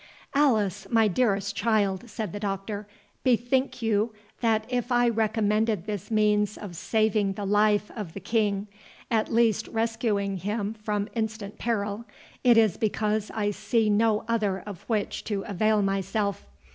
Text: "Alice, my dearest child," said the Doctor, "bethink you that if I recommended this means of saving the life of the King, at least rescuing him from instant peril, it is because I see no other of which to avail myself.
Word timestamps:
"Alice, 0.33 0.87
my 0.89 1.07
dearest 1.07 1.55
child," 1.55 2.09
said 2.09 2.33
the 2.33 2.39
Doctor, 2.39 2.87
"bethink 3.23 3.83
you 3.83 4.13
that 4.39 4.65
if 4.67 4.91
I 4.91 5.07
recommended 5.07 5.85
this 5.85 6.09
means 6.09 6.57
of 6.57 6.75
saving 6.75 7.33
the 7.33 7.45
life 7.45 7.91
of 7.95 8.15
the 8.15 8.19
King, 8.19 8.65
at 9.11 9.31
least 9.31 9.67
rescuing 9.67 10.37
him 10.37 10.73
from 10.73 11.07
instant 11.13 11.59
peril, 11.59 12.05
it 12.43 12.57
is 12.57 12.77
because 12.77 13.29
I 13.35 13.51
see 13.51 13.91
no 13.91 14.25
other 14.27 14.61
of 14.61 14.81
which 14.89 15.23
to 15.25 15.43
avail 15.43 15.83
myself. 15.83 16.47